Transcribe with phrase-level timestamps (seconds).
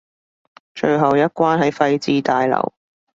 [0.73, 2.73] 最後一關喺廢置大樓